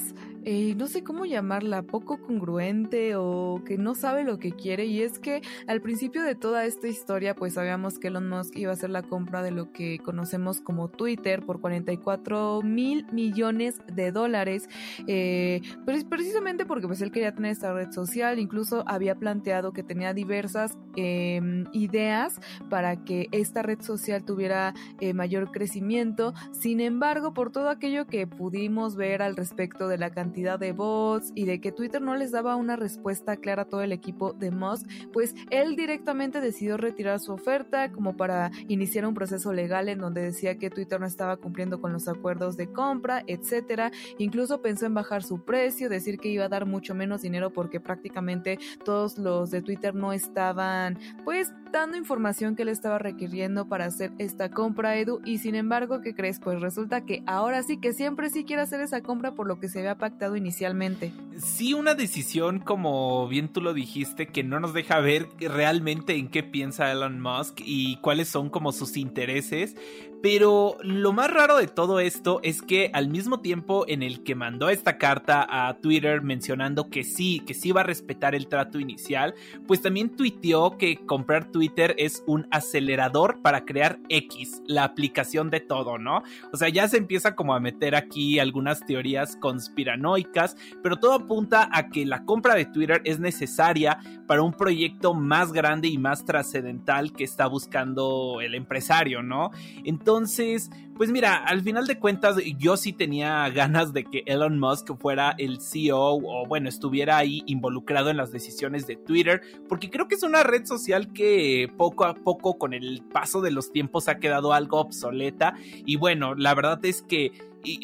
eh, 0.45 0.75
no 0.77 0.87
sé 0.87 1.03
cómo 1.03 1.25
llamarla, 1.25 1.83
poco 1.83 2.19
congruente 2.21 3.17
o 3.17 3.63
que 3.65 3.77
no 3.77 3.95
sabe 3.95 4.25
lo 4.25 4.39
que 4.39 4.53
quiere. 4.53 4.87
Y 4.87 5.03
es 5.03 5.19
que 5.19 5.43
al 5.67 5.81
principio 5.81 6.23
de 6.23 6.35
toda 6.35 6.65
esta 6.65 6.89
historia, 6.89 7.35
pues 7.35 7.55
sabíamos 7.55 7.99
que 7.99 8.09
Elon 8.09 8.29
Musk 8.29 8.57
iba 8.57 8.71
a 8.71 8.75
hacer 8.75 8.91
la 8.91 9.03
compra 9.03 9.43
de 9.43 9.51
lo 9.51 9.73
que 9.73 9.99
conocemos 9.99 10.61
como 10.61 10.89
Twitter 10.89 11.45
por 11.45 11.61
44 11.61 12.63
mil 12.63 13.07
millones 13.13 13.81
de 13.93 14.13
dólares. 14.13 14.69
Eh, 15.07 15.61
pero 15.85 15.99
es 15.99 16.05
precisamente 16.05 16.65
porque 16.67 16.87
pues 16.87 17.01
él 17.03 17.11
quería 17.11 17.35
tener 17.35 17.53
esta 17.53 17.73
red 17.73 17.91
social, 17.91 18.39
incluso 18.39 18.85
había 18.87 19.17
planteado 19.17 19.73
que 19.73 19.83
tenía 19.83 20.15
diversas 20.15 20.79
em, 20.97 21.67
ideas 21.73 22.41
para 22.71 23.05
que 23.05 23.29
esta 23.33 23.63
red 23.63 23.81
social 23.81 24.25
tuviera 24.25 24.75
eh, 25.01 25.13
mayor 25.15 25.51
crecimiento. 25.51 26.35
Sin 26.53 26.81
embargo, 26.81 27.35
por 27.35 27.51
todo 27.51 27.69
aquello 27.71 28.07
que 28.07 28.27
pudimos 28.27 28.97
ver 28.97 29.23
al 29.23 29.37
respecto 29.37 29.89
de 29.89 29.99
la 29.99 30.11
cantidad 30.11 30.28
de 30.33 30.73
bots 30.73 31.33
y 31.35 31.47
de 31.47 31.61
que 31.61 31.73
Twitter 31.73 32.01
no 32.01 32.15
les 32.15 32.31
daba 32.31 32.57
una 32.57 32.77
respuesta 32.77 33.37
clara 33.37 33.63
a 33.63 33.65
todo 33.65 33.83
el 33.83 33.93
equipo 33.93 34.33
de 34.33 34.51
Musk, 34.51 34.87
pues 35.13 35.35
él 35.51 35.75
directamente 35.75 36.41
decidió 36.41 36.77
retirar 36.77 37.19
su 37.21 37.33
oferta 37.33 37.91
como 37.91 38.17
para 38.17 38.51
iniciar 38.69 39.07
un 39.07 39.15
proceso 39.15 39.53
legal 39.53 39.89
en 39.89 39.99
donde 39.99 40.23
decía 40.23 40.59
que 40.59 40.71
Twitter 40.71 41.01
no 41.01 41.07
estaba 41.07 41.37
cumpliendo 41.37 41.81
con 41.81 41.93
los 41.93 42.09
acuerdos 42.09 42.57
de 42.57 42.71
compra, 42.73 43.25
etcétera. 43.27 43.91
Incluso 44.19 44.63
pensó 44.63 44.87
en 44.87 44.95
bajar 44.95 45.23
su 45.23 45.45
precio, 45.45 45.89
decir 45.89 46.19
que 46.19 46.29
iba 46.29 46.45
a 46.45 46.49
dar 46.49 46.67
mucho 46.67 46.95
menos 46.95 47.23
dinero 47.23 47.51
porque 47.53 47.81
prácticamente 47.81 48.59
todos 48.85 49.19
los 49.19 49.51
de 49.51 49.63
Twitter 49.63 49.95
no 49.95 50.13
estaban 50.13 50.99
pues 51.25 51.53
dando 51.73 51.97
información 51.97 52.57
que 52.57 52.65
le 52.65 52.73
estaba 52.73 52.99
requiriendo 52.99 53.69
para 53.69 53.87
hacer 53.87 54.13
esta 54.19 54.51
compra, 54.51 54.97
Edu. 54.97 55.21
Y 55.25 55.39
sin 55.39 55.55
embargo, 55.55 56.01
¿qué 56.01 56.15
crees? 56.15 56.41
Pues 56.41 56.61
resulta 56.61 57.03
que 57.03 57.23
ahora 57.27 57.63
sí 57.63 57.79
que 57.79 57.93
siempre 57.93 58.31
sí 58.31 58.45
quiere 58.45 58.63
hacer 58.63 58.81
esa 58.81 59.03
compra 59.03 59.35
por 59.35 59.47
lo 59.47 59.61
que 59.61 59.69
se 59.69 59.81
había 59.81 59.97
pactado 59.97 60.18
inicialmente. 60.37 61.13
Sí, 61.39 61.73
una 61.73 61.95
decisión, 61.95 62.59
como 62.59 63.29
bien 63.29 63.53
tú 63.53 63.61
lo 63.61 63.73
dijiste, 63.73 64.27
que 64.27 64.43
no 64.43 64.59
nos 64.59 64.75
deja 64.75 64.99
ver 64.99 65.29
realmente 65.39 66.17
en 66.17 66.31
qué 66.31 66.43
piensa 66.43 66.91
Elon 66.91 67.21
Musk 67.21 67.61
y 67.65 67.99
cuáles 68.01 68.29
son 68.29 68.51
como 68.51 68.73
sus 68.73 68.97
intereses. 68.97 69.77
Pero 70.21 70.77
lo 70.83 71.13
más 71.13 71.31
raro 71.31 71.57
de 71.59 71.69
todo 71.69 72.01
esto 72.01 72.41
es 72.43 72.61
que 72.61 72.91
al 72.93 73.09
mismo 73.09 73.39
tiempo 73.41 73.85
en 73.87 74.03
el 74.03 74.25
que 74.25 74.35
mandó 74.35 74.69
esta 74.69 74.99
carta 74.99 75.47
a 75.49 75.79
Twitter 75.79 76.23
mencionando 76.23 76.91
que 76.91 77.05
sí, 77.05 77.41
que 77.47 77.55
sí 77.55 77.71
va 77.71 77.83
a 77.83 77.85
respetar 77.85 78.35
el 78.35 78.49
trato 78.49 78.81
inicial, 78.81 79.35
pues 79.69 79.81
también 79.81 80.17
tuiteó 80.17 80.77
que 80.77 80.97
comprar 81.07 81.53
Twitter 81.53 81.95
es 81.99 82.25
un 82.27 82.49
acelerador 82.51 83.41
para 83.43 83.65
crear 83.65 84.01
X, 84.09 84.61
la 84.67 84.83
aplicación 84.83 85.51
de 85.51 85.61
todo, 85.61 85.99
¿no? 85.99 86.25
O 86.53 86.57
sea, 86.57 86.69
ya 86.69 86.89
se 86.89 86.97
empieza 86.97 87.37
como 87.37 87.55
a 87.55 87.61
meter 87.61 87.95
aquí 87.95 88.41
algunas 88.41 88.85
teorías 88.85 89.37
conspiranoicas, 89.37 90.57
pero 90.83 90.97
todo 90.97 91.28
apunta 91.29 91.69
a 91.71 91.91
que 91.91 92.07
la 92.07 92.25
compra 92.25 92.55
de 92.55 92.65
Twitter 92.65 93.03
es 93.05 93.21
necesaria 93.21 93.99
para 94.27 94.43
un 94.43 94.55
proyecto 94.55 95.13
más 95.13 95.53
grande 95.53 95.89
y 95.89 95.99
más 95.99 96.25
trascendental 96.25 97.13
que 97.13 97.25
está 97.25 97.47
buscando 97.47 98.41
el 98.41 98.55
empresario, 98.55 99.23
¿no? 99.23 99.51
Entonces, 99.85 100.71
pues 100.97 101.11
mira, 101.11 101.37
al 101.37 101.61
final 101.61 101.87
de 101.87 101.99
cuentas 101.99 102.37
yo 102.57 102.79
sí 102.79 102.95
tenía 102.95 103.47
ganas 103.51 103.93
de 103.93 104.05
que 104.05 104.23
Elon 104.25 104.59
Musk 104.59 104.97
fuera 104.99 105.35
el 105.37 105.61
CEO 105.61 106.15
o 106.15 106.47
bueno, 106.47 106.71
estuviera 106.71 107.19
ahí 107.19 107.43
involucrado 107.45 108.09
en 108.09 108.17
las 108.17 108.33
decisiones 108.33 108.87
de 108.87 108.97
Twitter, 108.97 109.43
porque 109.69 109.91
creo 109.91 110.09
que 110.09 110.15
es 110.15 110.23
una 110.23 110.43
red 110.45 110.65
social 110.65 111.13
que 111.13 111.71
poco 111.77 112.07
a 112.07 112.15
poco 112.15 112.57
con 112.57 112.73
el 112.73 113.03
paso 113.13 113.43
de 113.43 113.51
los 113.51 113.71
tiempos 113.71 114.09
ha 114.09 114.19
quedado 114.19 114.55
algo 114.55 114.81
obsoleta 114.81 115.55
y 115.85 115.97
bueno, 115.97 116.35
la 116.35 116.55
verdad 116.55 116.83
es 116.87 117.03
que... 117.03 117.33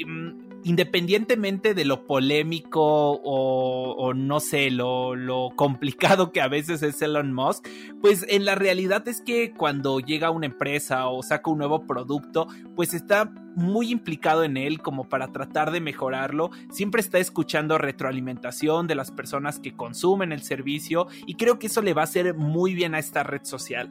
Mm, 0.06 0.53
independientemente 0.64 1.74
de 1.74 1.84
lo 1.84 2.06
polémico 2.06 3.20
o, 3.22 4.14
no 4.14 4.40
sé, 4.40 4.70
lo, 4.70 5.14
lo, 5.14 5.50
complicado 5.54 6.32
que 6.32 6.40
a 6.40 6.48
veces 6.48 6.82
es 6.82 7.00
Elon 7.02 7.32
Musk, 7.32 7.68
pues 8.00 8.24
en 8.28 8.44
la 8.44 8.54
realidad 8.54 9.06
es 9.06 9.20
que 9.20 9.52
cuando 9.52 10.00
llega 10.00 10.30
una 10.30 10.46
empresa 10.46 11.06
o 11.08 11.22
saca 11.22 11.50
un 11.50 11.58
nuevo 11.58 11.86
producto, 11.86 12.48
pues 12.74 12.94
está 12.94 13.30
muy 13.54 13.90
implicado 13.90 14.42
en 14.42 14.56
él 14.56 14.80
como 14.80 15.08
para 15.08 15.32
tratar 15.32 15.70
de 15.70 15.80
mejorarlo, 15.80 16.50
siempre 16.70 17.00
está 17.00 17.18
escuchando 17.18 17.78
retroalimentación 17.78 18.86
de 18.86 18.94
las 18.94 19.10
personas 19.10 19.60
que 19.60 19.76
consumen 19.76 20.32
el 20.32 20.42
servicio 20.42 21.06
y 21.26 21.34
creo 21.34 21.58
que 21.58 21.68
eso 21.68 21.82
le 21.82 21.94
va 21.94 22.02
a 22.02 22.04
hacer 22.04 22.34
muy 22.34 22.74
bien 22.74 22.94
a 22.94 22.98
esta 22.98 23.22
red 23.22 23.44
social. 23.44 23.90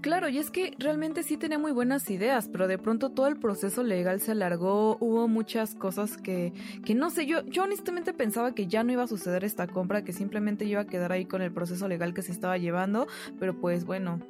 Claro, 0.00 0.28
y 0.28 0.38
es 0.38 0.50
que 0.50 0.74
realmente 0.78 1.22
sí 1.22 1.36
tenía 1.36 1.58
muy 1.58 1.72
buenas 1.72 2.10
ideas, 2.10 2.48
pero 2.48 2.68
de 2.68 2.78
pronto 2.78 3.10
todo 3.10 3.26
el 3.26 3.36
proceso 3.36 3.82
legal 3.82 4.20
se 4.20 4.32
alargó, 4.32 4.96
hubo 5.00 5.28
muchas 5.28 5.74
cosas 5.74 6.16
que, 6.16 6.52
que 6.84 6.94
no 6.94 7.10
sé, 7.10 7.26
yo, 7.26 7.44
yo 7.46 7.64
honestamente 7.64 8.12
pensaba 8.12 8.54
que 8.54 8.66
ya 8.66 8.84
no 8.84 8.92
iba 8.92 9.02
a 9.02 9.08
suceder 9.08 9.44
esta 9.44 9.66
compra, 9.66 10.02
que 10.04 10.12
simplemente 10.12 10.64
iba 10.64 10.82
a 10.82 10.86
quedar 10.86 11.12
ahí 11.12 11.24
con 11.24 11.42
el 11.42 11.52
proceso 11.52 11.88
legal 11.88 12.14
que 12.14 12.22
se 12.22 12.32
estaba 12.32 12.58
llevando, 12.58 13.06
pero 13.38 13.58
pues 13.58 13.84
bueno, 13.84 14.20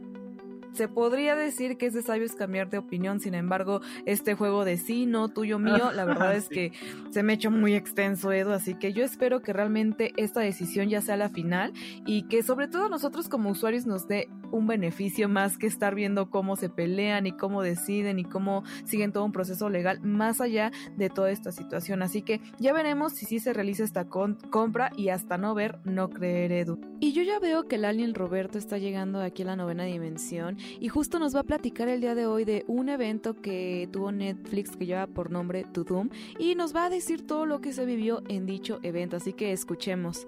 se 0.72 0.88
podría 0.88 1.34
decir 1.36 1.76
que 1.76 1.86
es 1.86 1.94
de 1.94 2.02
sabios 2.02 2.34
cambiar 2.34 2.70
de 2.70 2.78
opinión, 2.78 3.20
sin 3.20 3.34
embargo, 3.34 3.80
este 4.06 4.34
juego 4.34 4.64
de 4.64 4.76
sí, 4.76 5.06
no, 5.06 5.28
tuyo, 5.28 5.58
mío, 5.58 5.92
la 5.92 6.04
verdad 6.06 6.34
es 6.34 6.48
que 6.48 6.72
se 7.10 7.22
me 7.22 7.32
ha 7.32 7.36
hecho 7.36 7.50
muy 7.50 7.74
extenso, 7.74 8.32
Edu, 8.32 8.52
así 8.52 8.74
que 8.74 8.92
yo 8.92 9.04
espero 9.04 9.40
que 9.40 9.52
realmente 9.52 10.12
esta 10.16 10.40
decisión 10.40 10.88
ya 10.88 11.00
sea 11.00 11.16
la 11.16 11.28
final 11.28 11.72
y 12.06 12.22
que 12.28 12.42
sobre 12.42 12.68
todo 12.68 12.88
nosotros 12.88 13.28
como 13.28 13.50
usuarios 13.50 13.86
nos 13.86 14.06
dé 14.06 14.28
un 14.50 14.66
beneficio 14.66 15.28
más 15.28 15.58
que 15.58 15.66
estar 15.66 15.94
viendo 15.94 16.30
cómo 16.30 16.56
se 16.56 16.68
pelean 16.68 17.26
y 17.26 17.32
cómo 17.32 17.62
deciden 17.62 18.18
y 18.18 18.24
cómo 18.24 18.64
siguen 18.84 19.12
todo 19.12 19.24
un 19.24 19.32
proceso 19.32 19.68
legal 19.68 20.00
más 20.02 20.40
allá 20.40 20.72
de 20.96 21.10
toda 21.10 21.30
esta 21.30 21.52
situación. 21.52 22.02
Así 22.02 22.22
que 22.22 22.40
ya 22.58 22.72
veremos 22.72 23.12
si 23.14 23.26
sí 23.26 23.40
se 23.40 23.52
realiza 23.52 23.84
esta 23.84 24.06
compra 24.06 24.90
y 24.96 25.08
hasta 25.08 25.38
no 25.38 25.54
ver, 25.54 25.78
no 25.84 26.10
creer, 26.10 26.52
Edu. 26.52 26.80
Y 27.00 27.12
yo 27.12 27.22
ya 27.22 27.38
veo 27.38 27.66
que 27.66 27.76
el 27.76 27.84
alien 27.84 28.14
Roberto 28.14 28.58
está 28.58 28.78
llegando 28.78 29.20
aquí 29.20 29.42
a 29.42 29.46
la 29.46 29.56
novena 29.56 29.84
dimensión 29.84 30.58
y 30.80 30.88
justo 30.88 31.18
nos 31.18 31.34
va 31.34 31.40
a 31.40 31.44
platicar 31.44 31.88
el 31.88 32.00
día 32.00 32.14
de 32.14 32.26
hoy 32.26 32.44
de 32.44 32.64
un 32.66 32.88
evento 32.88 33.40
que 33.40 33.88
tuvo 33.90 34.12
Netflix 34.12 34.76
que 34.76 34.86
lleva 34.86 35.06
por 35.06 35.30
nombre 35.30 35.64
To 35.72 35.84
Doom 35.84 36.10
y 36.38 36.54
nos 36.54 36.74
va 36.74 36.86
a 36.86 36.90
decir 36.90 37.26
todo 37.26 37.46
lo 37.46 37.60
que 37.60 37.72
se 37.72 37.84
vivió 37.84 38.22
en 38.28 38.46
dicho 38.46 38.80
evento, 38.82 39.16
así 39.16 39.32
que 39.32 39.52
escuchemos. 39.52 40.26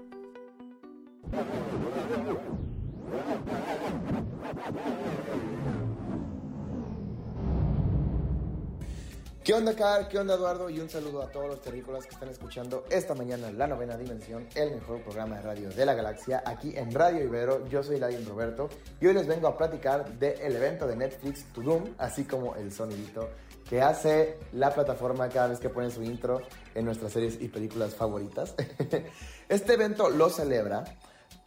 ¿Qué 9.45 9.55
onda, 9.55 9.75
Car? 9.75 10.09
¿Qué 10.09 10.21
onda, 10.21 10.35
Eduardo? 10.35 10.71
Y 10.71 10.79
un 10.79 10.89
saludo 10.89 11.21
a 11.21 11.29
todos 11.29 11.49
los 11.49 11.61
terrícolas 11.61 12.05
que 12.07 12.15
están 12.15 12.29
escuchando 12.29 12.85
esta 12.89 13.13
mañana 13.17 13.51
La 13.51 13.67
Novena 13.67 13.97
Dimensión, 13.97 14.47
el 14.55 14.71
mejor 14.71 15.03
programa 15.03 15.35
de 15.35 15.43
radio 15.43 15.69
de 15.69 15.85
la 15.85 15.95
galaxia, 15.95 16.45
aquí 16.47 16.77
en 16.77 16.93
Radio 16.93 17.25
Ibero. 17.25 17.67
Yo 17.67 17.83
soy 17.83 17.99
Ladin 17.99 18.25
Roberto 18.25 18.69
y 19.01 19.09
hoy 19.09 19.15
les 19.15 19.27
vengo 19.27 19.49
a 19.49 19.57
platicar 19.57 20.17
del 20.17 20.55
evento 20.55 20.87
de 20.87 20.95
Netflix 20.95 21.45
To 21.55 21.61
Doom, 21.61 21.95
así 21.99 22.23
como 22.23 22.55
el 22.55 22.71
sonidito 22.71 23.31
que 23.69 23.83
hace 23.83 24.39
la 24.53 24.73
plataforma 24.73 25.29
cada 25.29 25.49
vez 25.49 25.59
que 25.59 25.71
pone 25.71 25.91
su 25.91 26.05
intro 26.05 26.41
en 26.77 26.85
nuestras 26.85 27.11
series 27.11 27.41
y 27.41 27.49
películas 27.49 27.97
favoritas. 27.97 28.55
Este 29.49 29.73
evento 29.73 30.09
lo 30.09 30.31
celebra 30.31 30.85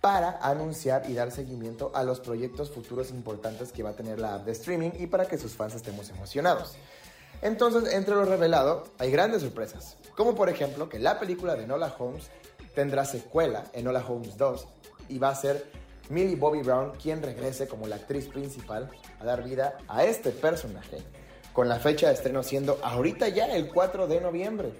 para 0.01 0.37
anunciar 0.41 1.09
y 1.09 1.13
dar 1.13 1.31
seguimiento 1.31 1.91
a 1.95 2.03
los 2.03 2.19
proyectos 2.19 2.71
futuros 2.71 3.09
importantes 3.09 3.71
que 3.71 3.83
va 3.83 3.91
a 3.91 3.95
tener 3.95 4.19
la 4.19 4.35
app 4.35 4.45
de 4.45 4.51
streaming 4.51 4.91
y 4.99 5.07
para 5.07 5.27
que 5.27 5.37
sus 5.37 5.53
fans 5.55 5.75
estemos 5.75 6.09
emocionados. 6.09 6.75
Entonces, 7.41 7.93
entre 7.93 8.15
lo 8.15 8.25
revelado, 8.25 8.85
hay 8.97 9.11
grandes 9.11 9.41
sorpresas, 9.41 9.97
como 10.15 10.35
por 10.35 10.49
ejemplo 10.49 10.89
que 10.89 10.99
la 10.99 11.19
película 11.19 11.55
de 11.55 11.67
Nola 11.67 11.93
Holmes 11.97 12.29
tendrá 12.73 13.05
secuela 13.05 13.65
en 13.73 13.85
Nola 13.85 14.03
Holmes 14.07 14.37
2 14.37 14.67
y 15.09 15.19
va 15.19 15.29
a 15.29 15.35
ser 15.35 15.65
Millie 16.09 16.35
Bobby 16.35 16.61
Brown 16.61 16.91
quien 17.01 17.21
regrese 17.21 17.67
como 17.67 17.87
la 17.87 17.95
actriz 17.95 18.27
principal 18.27 18.89
a 19.19 19.25
dar 19.25 19.43
vida 19.43 19.77
a 19.87 20.03
este 20.03 20.31
personaje, 20.31 20.97
con 21.53 21.67
la 21.67 21.79
fecha 21.79 22.07
de 22.07 22.13
estreno 22.13 22.43
siendo 22.43 22.79
ahorita 22.83 23.29
ya 23.29 23.55
el 23.55 23.69
4 23.69 24.07
de 24.07 24.21
noviembre. 24.21 24.71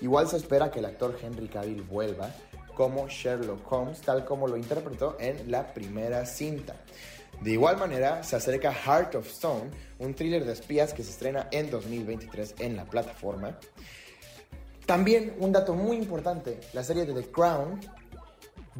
Igual 0.00 0.28
se 0.28 0.36
espera 0.36 0.70
que 0.70 0.80
el 0.80 0.84
actor 0.86 1.16
Henry 1.22 1.48
Cavill 1.48 1.82
vuelva 1.82 2.30
como 2.74 3.08
Sherlock 3.08 3.70
Holmes, 3.70 4.00
tal 4.00 4.24
como 4.24 4.48
lo 4.48 4.56
interpretó 4.56 5.16
en 5.20 5.50
la 5.50 5.72
primera 5.72 6.26
cinta. 6.26 6.74
De 7.40 7.50
igual 7.50 7.76
manera, 7.76 8.22
se 8.22 8.36
acerca 8.36 8.72
Heart 8.72 9.16
of 9.16 9.28
Stone, 9.28 9.70
un 9.98 10.14
thriller 10.14 10.44
de 10.44 10.52
espías 10.52 10.94
que 10.94 11.02
se 11.02 11.10
estrena 11.10 11.48
en 11.50 11.70
2023 11.70 12.56
en 12.58 12.76
la 12.76 12.84
plataforma. 12.84 13.58
También 14.86 15.34
un 15.38 15.52
dato 15.52 15.74
muy 15.74 15.96
importante, 15.96 16.60
la 16.72 16.84
serie 16.84 17.06
de 17.06 17.14
The 17.14 17.30
Crown 17.30 17.80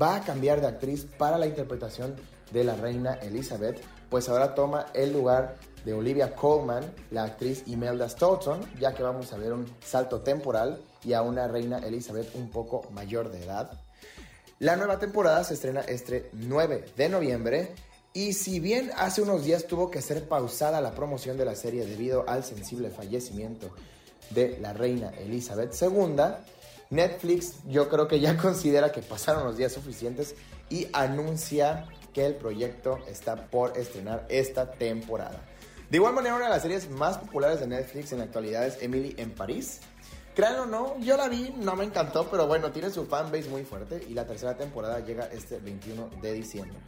va 0.00 0.16
a 0.16 0.20
cambiar 0.20 0.60
de 0.60 0.66
actriz 0.66 1.06
para 1.18 1.38
la 1.38 1.46
interpretación 1.46 2.16
de 2.52 2.64
la 2.64 2.74
reina 2.74 3.14
Elizabeth, 3.14 3.80
pues 4.10 4.28
ahora 4.28 4.54
toma 4.54 4.86
el 4.94 5.12
lugar 5.12 5.56
de 5.84 5.92
Olivia 5.92 6.34
Colman, 6.34 6.84
la 7.10 7.24
actriz 7.24 7.64
Imelda 7.66 8.08
Staunton, 8.08 8.60
ya 8.78 8.94
que 8.94 9.02
vamos 9.02 9.32
a 9.32 9.36
ver 9.36 9.52
un 9.52 9.66
salto 9.80 10.20
temporal 10.20 10.80
y 11.04 11.12
a 11.12 11.22
una 11.22 11.48
reina 11.48 11.78
Elizabeth 11.78 12.34
un 12.34 12.50
poco 12.50 12.88
mayor 12.90 13.30
de 13.30 13.44
edad. 13.44 13.70
La 14.60 14.76
nueva 14.76 14.98
temporada 14.98 15.42
se 15.44 15.54
estrena 15.54 15.80
este 15.80 16.30
9 16.32 16.84
de 16.96 17.08
noviembre 17.08 17.74
y 18.16 18.32
si 18.32 18.60
bien 18.60 18.92
hace 18.96 19.22
unos 19.22 19.44
días 19.44 19.66
tuvo 19.66 19.90
que 19.90 20.00
ser 20.00 20.28
pausada 20.28 20.80
la 20.80 20.94
promoción 20.94 21.36
de 21.36 21.44
la 21.44 21.56
serie 21.56 21.84
debido 21.84 22.24
al 22.28 22.44
sensible 22.44 22.90
fallecimiento 22.90 23.70
de 24.30 24.56
la 24.60 24.72
reina 24.72 25.10
Elizabeth 25.18 25.74
II, 25.82 26.22
Netflix 26.90 27.56
yo 27.66 27.88
creo 27.88 28.06
que 28.06 28.20
ya 28.20 28.36
considera 28.40 28.92
que 28.92 29.02
pasaron 29.02 29.44
los 29.44 29.56
días 29.56 29.72
suficientes 29.72 30.36
y 30.70 30.86
anuncia 30.92 31.88
que 32.12 32.24
el 32.24 32.36
proyecto 32.36 33.00
está 33.08 33.50
por 33.50 33.76
estrenar 33.76 34.24
esta 34.28 34.70
temporada. 34.70 35.44
De 35.90 35.96
igual 35.96 36.14
manera, 36.14 36.36
una 36.36 36.44
de 36.44 36.50
las 36.50 36.62
series 36.62 36.88
más 36.88 37.18
populares 37.18 37.58
de 37.58 37.66
Netflix 37.66 38.12
en 38.12 38.18
la 38.18 38.24
actualidad 38.24 38.64
es 38.64 38.80
Emily 38.80 39.16
en 39.18 39.32
París. 39.32 39.80
Créanlo 40.36 40.62
o 40.62 40.66
no, 40.66 40.98
yo 41.00 41.16
la 41.16 41.28
vi, 41.28 41.52
no 41.58 41.74
me 41.74 41.84
encantó, 41.84 42.28
pero 42.30 42.46
bueno, 42.46 42.70
tiene 42.70 42.90
su 42.90 43.06
fanbase 43.06 43.48
muy 43.48 43.64
fuerte 43.64 44.04
y 44.08 44.14
la 44.14 44.24
tercera 44.24 44.56
temporada 44.56 45.00
llega 45.00 45.26
este 45.26 45.58
21 45.58 46.10
de 46.22 46.32
diciembre. 46.32 46.78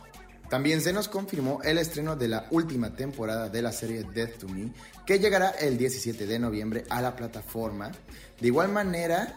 También 0.48 0.80
se 0.80 0.92
nos 0.92 1.08
confirmó 1.08 1.60
el 1.64 1.78
estreno 1.78 2.14
de 2.14 2.28
la 2.28 2.46
última 2.50 2.94
temporada 2.94 3.48
de 3.48 3.62
la 3.62 3.72
serie 3.72 4.04
Death 4.04 4.38
to 4.38 4.48
Me, 4.48 4.72
que 5.04 5.18
llegará 5.18 5.50
el 5.50 5.76
17 5.76 6.24
de 6.26 6.38
noviembre 6.38 6.84
a 6.88 7.02
la 7.02 7.16
plataforma. 7.16 7.90
De 8.40 8.46
igual 8.46 8.70
manera, 8.70 9.34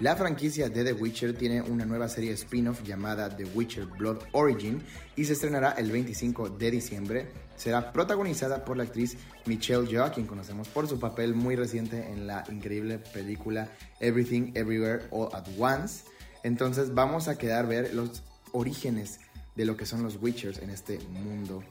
la 0.00 0.16
franquicia 0.16 0.68
de 0.68 0.84
The 0.84 0.92
Witcher 0.92 1.36
tiene 1.36 1.62
una 1.62 1.84
nueva 1.84 2.08
serie 2.08 2.32
spin-off 2.32 2.82
llamada 2.82 3.36
The 3.36 3.44
Witcher 3.46 3.86
Blood 3.86 4.18
Origin 4.32 4.82
y 5.14 5.24
se 5.24 5.32
estrenará 5.34 5.72
el 5.72 5.92
25 5.92 6.50
de 6.50 6.70
diciembre. 6.72 7.28
Será 7.56 7.92
protagonizada 7.92 8.64
por 8.64 8.76
la 8.76 8.84
actriz 8.84 9.16
Michelle 9.46 9.86
Yeoh, 9.86 10.12
quien 10.12 10.26
conocemos 10.26 10.68
por 10.68 10.88
su 10.88 10.98
papel 10.98 11.34
muy 11.34 11.54
reciente 11.54 12.12
en 12.12 12.26
la 12.26 12.44
increíble 12.50 12.98
película 12.98 13.68
Everything 14.00 14.52
Everywhere 14.54 15.04
All 15.10 15.28
at 15.32 15.46
Once. 15.58 16.04
Entonces 16.42 16.94
vamos 16.94 17.28
a 17.28 17.36
quedar 17.36 17.66
ver 17.66 17.94
los 17.94 18.22
orígenes 18.52 19.18
de 19.58 19.64
lo 19.64 19.76
que 19.76 19.84
son 19.84 20.04
los 20.04 20.22
Witchers 20.22 20.60
en 20.60 20.70
este 20.70 21.00
mundo 21.10 21.64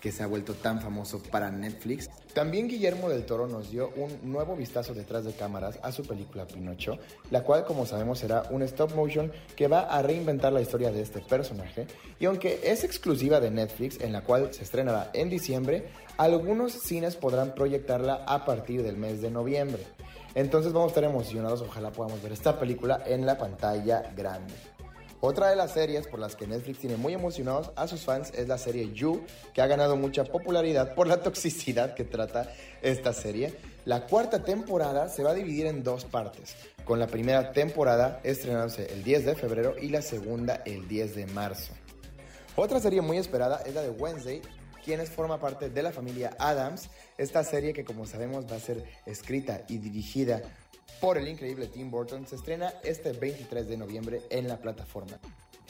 que 0.00 0.12
se 0.12 0.22
ha 0.22 0.26
vuelto 0.26 0.54
tan 0.54 0.80
famoso 0.80 1.22
para 1.22 1.50
Netflix. 1.50 2.08
También 2.34 2.68
Guillermo 2.68 3.08
del 3.08 3.24
Toro 3.24 3.46
nos 3.46 3.70
dio 3.70 3.90
un 3.96 4.32
nuevo 4.32 4.56
vistazo 4.56 4.94
detrás 4.94 5.24
de 5.24 5.32
cámaras 5.32 5.78
a 5.82 5.92
su 5.92 6.04
película 6.04 6.46
Pinocho, 6.46 6.98
la 7.30 7.42
cual 7.42 7.64
como 7.64 7.84
sabemos 7.84 8.20
será 8.20 8.44
un 8.50 8.62
stop 8.62 8.94
motion 8.94 9.30
que 9.56 9.68
va 9.68 9.80
a 9.80 10.02
reinventar 10.02 10.52
la 10.52 10.60
historia 10.60 10.90
de 10.90 11.02
este 11.02 11.20
personaje 11.20 11.86
y 12.18 12.26
aunque 12.26 12.60
es 12.64 12.84
exclusiva 12.84 13.40
de 13.40 13.50
Netflix 13.50 14.00
en 14.00 14.12
la 14.12 14.22
cual 14.22 14.54
se 14.54 14.62
estrenará 14.62 15.10
en 15.12 15.28
diciembre, 15.28 15.88
algunos 16.16 16.72
cines 16.72 17.16
podrán 17.16 17.54
proyectarla 17.54 18.24
a 18.26 18.44
partir 18.44 18.82
del 18.82 18.96
mes 18.96 19.20
de 19.20 19.30
noviembre. 19.30 19.84
Entonces 20.34 20.72
vamos 20.72 20.88
a 20.88 20.92
estar 20.92 21.04
emocionados, 21.04 21.60
ojalá 21.60 21.90
podamos 21.90 22.22
ver 22.22 22.32
esta 22.32 22.58
película 22.58 23.02
en 23.06 23.26
la 23.26 23.36
pantalla 23.36 24.12
grande. 24.16 24.54
Otra 25.24 25.50
de 25.50 25.54
las 25.54 25.70
series 25.70 26.08
por 26.08 26.18
las 26.18 26.34
que 26.34 26.48
Netflix 26.48 26.80
tiene 26.80 26.96
muy 26.96 27.12
emocionados 27.12 27.70
a 27.76 27.86
sus 27.86 28.00
fans 28.00 28.32
es 28.34 28.48
la 28.48 28.58
serie 28.58 28.92
You, 28.92 29.24
que 29.54 29.62
ha 29.62 29.68
ganado 29.68 29.94
mucha 29.94 30.24
popularidad 30.24 30.96
por 30.96 31.06
la 31.06 31.18
toxicidad 31.22 31.94
que 31.94 32.02
trata 32.02 32.52
esta 32.82 33.12
serie. 33.12 33.54
La 33.84 34.06
cuarta 34.06 34.42
temporada 34.42 35.08
se 35.08 35.22
va 35.22 35.30
a 35.30 35.34
dividir 35.34 35.66
en 35.66 35.84
dos 35.84 36.06
partes, 36.06 36.56
con 36.84 36.98
la 36.98 37.06
primera 37.06 37.52
temporada 37.52 38.18
estrenándose 38.24 38.92
el 38.92 39.04
10 39.04 39.26
de 39.26 39.34
febrero 39.36 39.76
y 39.80 39.90
la 39.90 40.02
segunda 40.02 40.60
el 40.66 40.88
10 40.88 41.14
de 41.14 41.26
marzo. 41.28 41.72
Otra 42.56 42.80
serie 42.80 43.00
muy 43.00 43.16
esperada 43.16 43.62
es 43.64 43.74
la 43.74 43.82
de 43.82 43.90
Wednesday, 43.90 44.42
quienes 44.84 45.08
forma 45.08 45.38
parte 45.38 45.70
de 45.70 45.82
la 45.84 45.92
familia 45.92 46.34
Adams, 46.40 46.90
esta 47.16 47.44
serie 47.44 47.72
que 47.72 47.84
como 47.84 48.06
sabemos 48.06 48.50
va 48.50 48.56
a 48.56 48.60
ser 48.60 48.82
escrita 49.06 49.62
y 49.68 49.78
dirigida 49.78 50.42
por 51.00 51.18
el 51.18 51.28
increíble 51.28 51.66
Tim 51.66 51.90
Burton 51.90 52.26
se 52.26 52.36
estrena 52.36 52.72
este 52.82 53.12
23 53.12 53.68
de 53.68 53.76
noviembre 53.76 54.22
en 54.30 54.48
la 54.48 54.58
plataforma. 54.58 55.18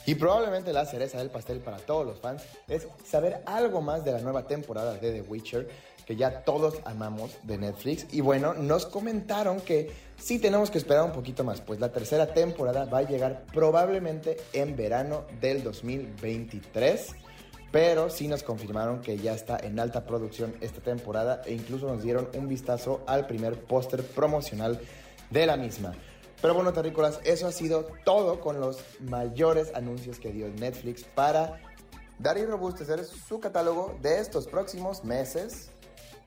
Y 0.05 0.17
probablemente 0.17 0.73
la 0.73 0.85
cereza 0.85 1.19
del 1.19 1.31
pastel 1.31 1.61
para 1.61 1.79
todos 1.79 2.05
los 2.05 2.19
fans 2.19 2.43
es 2.69 2.89
saber 3.09 3.43
algo 3.47 3.81
más 3.81 4.05
de 4.05 4.13
la 4.13 4.19
nueva 4.19 4.47
temporada 4.47 4.95
de 4.95 5.13
The 5.13 5.23
Witcher, 5.23 5.69
que 6.05 6.17
ya 6.17 6.43
todos 6.43 6.75
amamos 6.85 7.31
de 7.45 7.59
Netflix. 7.59 8.07
Y 8.13 8.21
bueno, 8.21 8.53
nos 8.55 8.87
comentaron 8.87 9.61
que 9.61 9.93
sí 10.19 10.41
tenemos 10.41 10.71
que 10.71 10.79
esperar 10.79 11.05
un 11.05 11.13
poquito 11.13 11.45
más, 11.45 11.61
pues 11.61 11.79
la 11.79 11.93
tercera 11.93 12.35
temporada 12.35 12.85
va 12.87 12.99
a 12.99 13.03
llegar 13.03 13.45
probablemente 13.53 14.39
en 14.53 14.77
verano 14.77 15.25
del 15.41 15.63
2023. 15.63 17.15
Pero 17.71 18.11
sí 18.11 18.29
nos 18.29 18.43
confirmaron 18.43 19.01
que 19.01 19.17
ya 19.17 19.33
está 19.33 19.57
en 19.57 19.79
alta 19.79 20.05
producción 20.05 20.55
esta 20.61 20.81
temporada 20.81 21.41
e 21.47 21.55
incluso 21.55 21.87
nos 21.87 22.03
dieron 22.03 22.29
un 22.35 22.47
vistazo 22.47 23.03
al 23.07 23.27
primer 23.27 23.63
póster 23.65 24.05
promocional 24.05 24.79
de 25.33 25.47
la 25.47 25.57
misma. 25.57 25.93
Pero 26.41 26.55
bueno, 26.55 26.73
terrícolas, 26.73 27.21
eso 27.25 27.47
ha 27.47 27.53
sido 27.53 27.87
todo 28.05 28.41
con 28.41 28.61
los 28.61 28.79
mayores 29.01 29.73
anuncios 29.75 30.19
que 30.19 30.33
dio 30.33 30.49
Netflix 30.49 31.05
para 31.05 31.61
dar 32.19 32.37
y 32.37 32.45
robustecer 32.45 33.05
su 33.05 33.41
catálogo 33.41 33.97
de 34.03 34.21
estos 34.21 34.47
próximos 34.47 35.05
meses. 35.05 35.71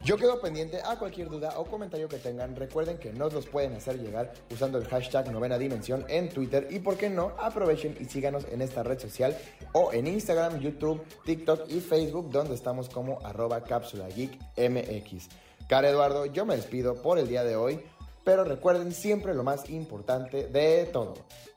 Yo 0.04 0.18
quedo 0.18 0.40
pendiente 0.40 0.82
a 0.86 1.00
cualquier 1.00 1.30
duda 1.30 1.58
o 1.58 1.66
comentario 1.66 2.08
que 2.08 2.18
tengan. 2.18 2.56
Recuerden 2.56 2.98
que 2.98 3.12
nos 3.12 3.34
los 3.34 3.48
pueden 3.48 3.74
hacer 3.74 4.00
llegar 4.00 4.32
usando 4.52 4.78
el 4.78 4.86
hashtag 4.88 5.32
novena 5.32 5.58
dimensión 5.58 6.06
en 6.10 6.30
Twitter. 6.30 6.68
Y 6.70 6.80
por 6.80 6.96
qué 6.96 7.10
no, 7.10 7.34
aprovechen 7.40 7.98
y 8.00 8.06
síganos 8.06 8.46
en 8.52 8.62
esta 8.62 8.84
red 8.84 9.00
social 9.00 9.36
o 9.74 9.92
en 9.94 10.06
Instagram, 10.08 10.60
YouTube, 10.60 11.02
TikTok 11.26 11.70
y 11.70 11.80
Facebook, 11.80 12.30
donde 12.30 12.54
estamos 12.54 12.88
como 12.88 13.20
arroba 13.26 13.64
cápsula 13.64 14.08
geek 14.10 14.40
MX. 14.58 15.28
Cara 15.68 15.90
Eduardo, 15.90 16.28
yo 16.28 16.46
me 16.46 16.56
despido 16.56 17.02
por 17.02 17.18
el 17.18 17.28
día 17.28 17.44
de 17.44 17.56
hoy. 17.56 17.82
Pero 18.26 18.44
recuerden 18.44 18.92
siempre 18.92 19.34
lo 19.36 19.44
más 19.44 19.70
importante 19.70 20.48
de 20.48 20.90
todo. 20.92 21.14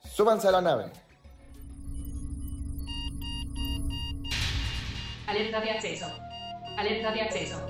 Súbanse 0.09 0.47
a 0.47 0.51
la 0.51 0.61
nave. 0.61 0.85
Alerta 5.25 5.59
de 5.61 5.71
acceso. 5.71 6.05
Alerta 6.77 7.11
de 7.11 7.21
acceso. 7.21 7.67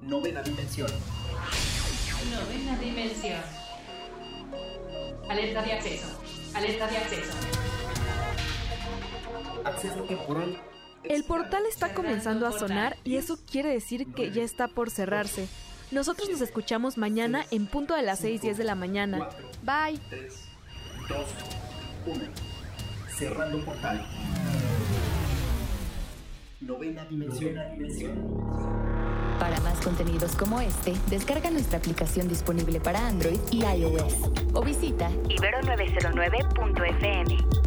Novena 0.00 0.42
dimensión. 0.42 0.90
Novena 2.30 2.78
dimensión. 2.78 3.40
Alerta 5.28 5.62
de 5.62 5.72
acceso. 5.72 6.06
Alerta 6.54 6.86
de 6.86 6.96
acceso. 6.96 7.32
Acceso 9.64 10.02
temporal. 10.04 10.60
El 11.04 11.24
portal 11.24 11.64
está 11.66 11.92
comenzando 11.92 12.46
a 12.46 12.52
sonar 12.52 12.96
y 13.04 13.16
eso 13.16 13.38
quiere 13.50 13.68
decir 13.70 14.14
que 14.14 14.30
ya 14.30 14.42
está 14.42 14.68
por 14.68 14.90
cerrarse. 14.90 15.48
Nosotros 15.94 16.28
nos 16.28 16.40
escuchamos 16.40 16.98
mañana 16.98 17.46
en 17.52 17.66
punto 17.66 17.94
de 17.94 18.02
las 18.02 18.24
6:10 18.24 18.56
de 18.56 18.64
la 18.64 18.74
mañana. 18.74 19.28
Bye. 19.62 20.00
3, 20.10 20.48
2, 21.08 21.18
1. 22.06 22.24
Cerrando 23.16 23.64
portal. 23.64 24.04
Novena 26.60 27.04
dimensión. 27.04 27.54
Para 29.38 29.60
más 29.60 29.80
contenidos 29.80 30.34
como 30.34 30.60
este, 30.60 30.94
descarga 31.10 31.52
nuestra 31.52 31.78
aplicación 31.78 32.26
disponible 32.26 32.80
para 32.80 33.06
Android 33.06 33.38
y 33.52 33.64
iOS 33.64 34.16
o 34.52 34.64
visita 34.64 35.08
ibero909.fm. 35.28 37.63